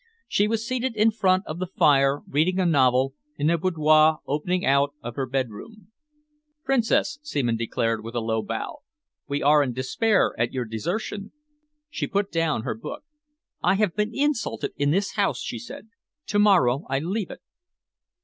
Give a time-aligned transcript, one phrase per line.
[0.27, 4.65] She was seated in front of the fire, reading a novel, in a boudoir opening
[4.65, 5.89] out of her bedroom.
[6.63, 8.79] "Princess," Seaman declared, with a low bow,
[9.27, 11.33] "we are in despair at your desertion."
[11.87, 13.03] She put down her book.
[13.61, 15.89] "I have been insulted in this house," she said.
[16.29, 17.41] "To morrow I leave it."